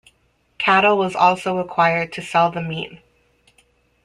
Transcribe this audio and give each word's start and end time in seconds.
Cattle 0.57 0.97
was 0.97 1.13
also 1.15 1.59
acquired 1.59 2.11
to 2.13 2.23
sell 2.23 2.49
the 2.49 2.59
meat. 2.59 3.01